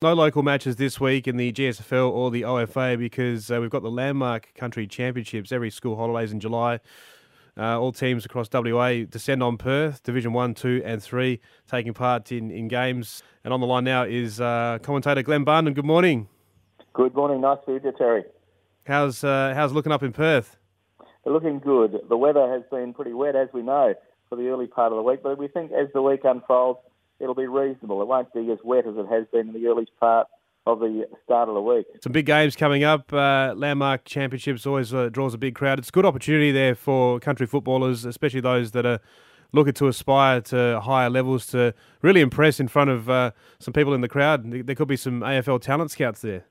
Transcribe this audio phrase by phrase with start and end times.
[0.00, 3.82] No local matches this week in the GSFL or the OFA because uh, we've got
[3.82, 6.78] the landmark country championships every school holidays in July.
[7.56, 12.30] Uh, all teams across WA descend on Perth, Division 1, 2 and 3, taking part
[12.30, 13.24] in, in games.
[13.42, 15.74] And on the line now is uh, commentator Glenn Barndon.
[15.74, 16.28] Good morning.
[16.92, 17.40] Good morning.
[17.40, 18.22] Nice to meet you, Terry.
[18.86, 20.58] How's, uh, how's looking up in Perth?
[21.24, 22.02] They're looking good.
[22.08, 23.94] The weather has been pretty wet, as we know,
[24.28, 25.24] for the early part of the week.
[25.24, 26.78] But we think as the week unfolds,
[27.20, 28.02] it'll be reasonable.
[28.02, 30.28] It won't be as wet as it has been in the early part
[30.66, 31.86] of the start of the week.
[32.02, 33.12] Some big games coming up.
[33.12, 35.78] Uh, Landmark Championships always uh, draws a big crowd.
[35.78, 39.00] It's a good opportunity there for country footballers, especially those that are
[39.52, 43.94] looking to aspire to higher levels to really impress in front of uh, some people
[43.94, 44.50] in the crowd.
[44.66, 46.44] There could be some AFL talent scouts there.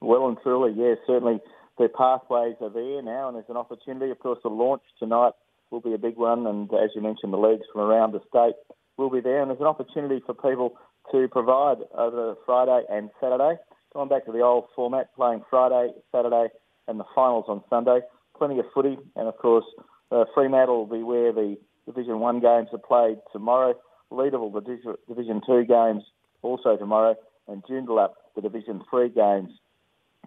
[0.00, 1.40] Well and truly, yes, certainly
[1.78, 4.10] the pathways are there now, and there's an opportunity.
[4.10, 5.32] Of course, the launch tonight
[5.70, 8.54] will be a big one, and as you mentioned, the leagues from around the state
[8.98, 10.76] will be there, and there's an opportunity for people
[11.12, 13.54] to provide over Friday and Saturday.
[13.94, 16.48] Going back to the old format, playing Friday, Saturday,
[16.86, 18.00] and the finals on Sunday.
[18.36, 19.64] Plenty of footy, and of course,
[20.10, 23.74] uh, Fremantle will be where the Division One games are played tomorrow.
[24.12, 26.02] Leederville, the Division Two games
[26.42, 29.50] also tomorrow, and Joondalup, the Division Three games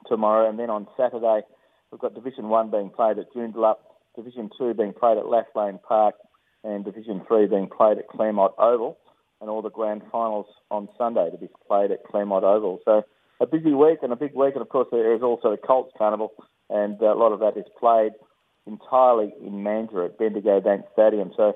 [0.07, 0.49] tomorrow.
[0.49, 1.41] And then on Saturday,
[1.91, 3.75] we've got Division One being played at Joondalup,
[4.15, 6.15] Division Two being played at Lathlain Park,
[6.63, 8.97] and Division Three being played at Claremont Oval,
[9.39, 12.79] and all the grand finals on Sunday to be played at Claremont Oval.
[12.85, 13.03] So
[13.39, 15.91] a busy week and a big week, and of course there is also the Colts
[15.97, 16.31] Carnival,
[16.69, 18.11] and a lot of that is played
[18.67, 21.31] entirely in Mandurah at Bendigo Bank Stadium.
[21.35, 21.55] So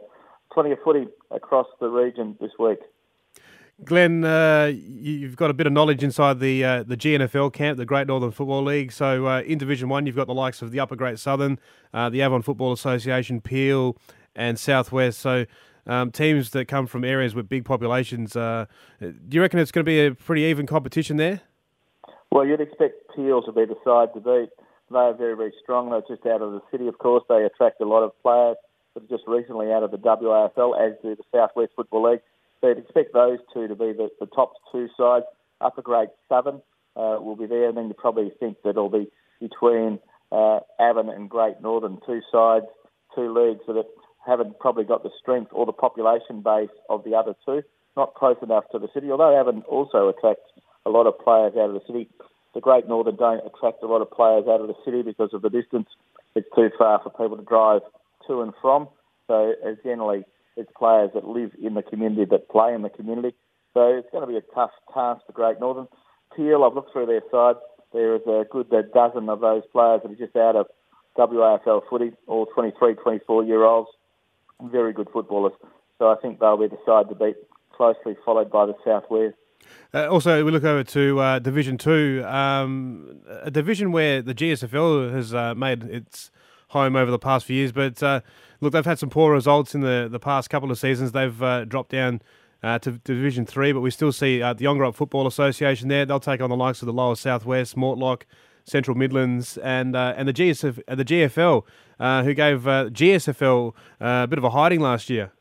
[0.52, 2.80] plenty of footy across the region this week.
[3.84, 7.86] Glenn, uh, you've got a bit of knowledge inside the uh, the GNFL camp, the
[7.86, 8.94] Great Northern Football League.
[8.94, 11.60] So uh, in Division One, you've got the likes of the Upper Great Southern,
[11.94, 13.98] uh, the Avon Football Association, Peel,
[14.36, 15.20] and Southwest.
[15.20, 15.46] So
[15.88, 18.36] um, teams that come from areas with big populations.
[18.36, 18.66] Uh,
[19.00, 21.42] do you reckon it's going to be a pretty even competition there?
[22.32, 24.50] Well, you'd expect Peel to be the side to beat.
[24.92, 25.90] They are very, very strong.
[25.90, 27.24] They're just out of the city, of course.
[27.30, 28.58] They attract a lot of players
[28.94, 32.22] that are just recently out of the WAFL, as do the Southwest Football League.
[32.62, 35.26] So you'd expect those two to be the, the top two sides.
[35.62, 36.62] Upper Great Southern
[36.96, 39.08] uh, will be there, and then you probably think that it'll be
[39.40, 40.00] between
[40.32, 42.66] uh, Avon and Great Northern, two sides,
[43.16, 43.76] two leagues that
[44.26, 47.62] haven't probably got the strength or the population base of the other two.
[47.96, 50.50] Not close enough to the city, although Avon also attracts
[50.86, 52.10] a lot of players out of the city.
[52.54, 55.42] The Great Northern don't attract a lot of players out of the city because of
[55.42, 55.88] the distance.
[56.36, 57.82] It's too far for people to drive
[58.28, 58.90] to and from.
[59.28, 60.26] So uh, generally,
[60.58, 63.36] it's players that live in the community that play in the community.
[63.74, 65.88] So it's going to be a tough task for Great Northern.
[66.36, 67.56] Peel, I've looked through their side.
[67.94, 70.68] There is a good dozen of those players that are just out of
[71.18, 73.90] WAFL footy, all 23, 24 year olds
[74.62, 75.54] very good footballers.
[76.00, 77.36] So I think they'll be the side to beat,
[77.74, 79.36] closely followed by the Southwest.
[79.94, 85.12] Uh, also, we look over to uh, Division Two, um, a division where the GSFL
[85.14, 86.32] has uh, made its
[86.70, 87.72] home over the past few years.
[87.72, 88.22] But uh,
[88.62, 91.14] look, they've had some poor results in the, the past couple of seasons.
[91.14, 92.22] They've uh, dropped down
[92.62, 96.06] uh, to Division Three, but we still see the Yongrup Football Association there.
[96.06, 98.24] They'll take on the likes of the Lower Southwest, Mortlock,
[98.66, 101.64] Central Midlands, and uh, and the GSF, uh, the GFL,
[102.00, 105.32] uh, who gave uh, GSFL uh, a bit of a hiding last year.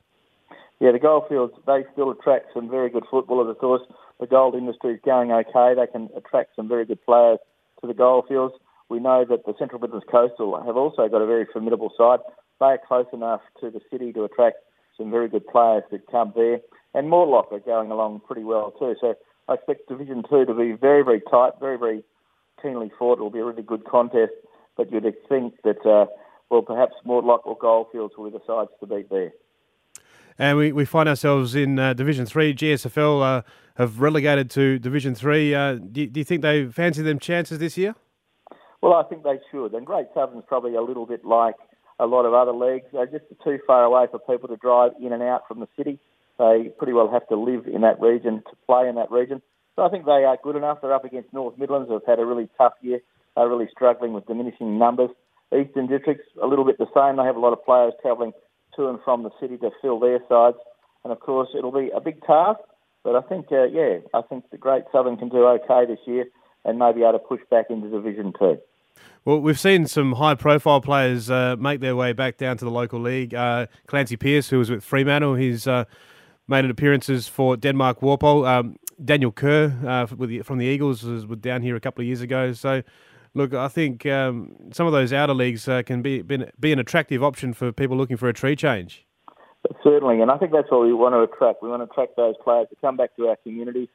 [0.80, 3.48] Yeah, the Goldfields they still attract some very good footballers.
[3.48, 3.82] Of course,
[4.20, 5.74] the gold industry is going okay.
[5.74, 7.38] They can attract some very good players
[7.80, 8.54] to the Goldfields.
[8.90, 12.20] We know that the Central Midlands Coastal have also got a very formidable side.
[12.60, 14.58] They are close enough to the city to attract
[14.96, 16.60] some very good players that come there.
[16.92, 18.94] And Mortlock are going along pretty well too.
[19.00, 19.14] So
[19.48, 22.04] I expect Division Two to be very, very tight, very, very
[22.64, 23.18] keenly fought.
[23.18, 24.32] It will be a really good contest,
[24.76, 26.06] but you'd think that, uh,
[26.50, 29.32] well, perhaps Mortlock or Goldfields will be the sides to beat there.
[30.38, 32.54] And we, we find ourselves in uh, Division Three.
[32.54, 33.42] GSFL uh,
[33.76, 35.54] have relegated to Division Three.
[35.54, 37.94] Uh, do, do, you think they fancy them chances this year?
[38.82, 39.74] Well, I think they should.
[39.74, 41.54] And Great Southern's probably a little bit like
[42.00, 42.86] a lot of other leagues.
[42.92, 46.00] They're just too far away for people to drive in and out from the city.
[46.38, 49.40] They pretty well have to live in that region to play in that region.
[49.76, 50.78] So I think they are good enough.
[50.80, 53.00] They're up against North Midlands, who have had a really tough year.
[53.36, 55.10] They're really struggling with diminishing numbers.
[55.52, 57.16] Eastern Districts, a little bit the same.
[57.16, 58.32] They have a lot of players travelling
[58.76, 60.56] to and from the city to fill their sides.
[61.02, 62.60] And of course, it'll be a big task.
[63.02, 66.24] But I think, uh, yeah, I think the Great Southern can do okay this year
[66.64, 68.56] and maybe able to push back into Division 2.
[69.24, 72.70] Well, we've seen some high profile players uh, make their way back down to the
[72.70, 73.34] local league.
[73.34, 75.84] Uh, Clancy Pearce, who was with Fremantle, he's uh,
[76.48, 78.46] made appearances for Denmark Walpole.
[78.46, 82.20] Um, Daniel Kerr uh, the, from the Eagles was, down here a couple of years
[82.20, 82.52] ago.
[82.52, 82.82] So,
[83.34, 86.78] look, I think um, some of those outer leagues uh, can be, be, be an
[86.78, 89.06] attractive option for people looking for a tree change.
[89.82, 91.62] Certainly, and I think that's what we want to attract.
[91.62, 93.88] We want to attract those players to come back to our community,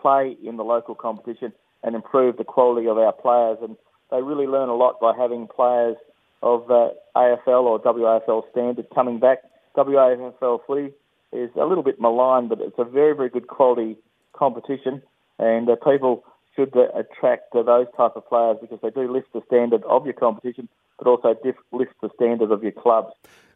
[0.00, 1.52] play in the local competition
[1.84, 3.58] and improve the quality of our players.
[3.62, 3.76] And
[4.10, 5.96] they really learn a lot by having players
[6.42, 9.38] of uh, AFL or WAFL standard coming back.
[9.76, 10.92] WAFL footy
[11.32, 13.96] is a little bit maligned, but it's a very, very good quality
[14.32, 15.02] competition,
[15.38, 16.24] and uh, people
[16.54, 20.04] should uh, attract uh, those type of players because they do lift the standard of
[20.04, 20.68] your competition,
[20.98, 23.12] but also diff- lift the standard of your clubs.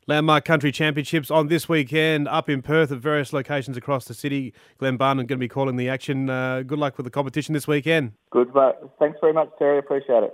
[0.08, 4.54] Landmark Country Championships on this weekend up in Perth at various locations across the city.
[4.78, 6.30] Glenn Barndon going to be calling the action.
[6.30, 8.12] Uh, good luck with the competition this weekend.
[8.30, 8.76] Good, mate.
[9.00, 9.78] Thanks very much, Terry.
[9.78, 10.24] Appreciate it.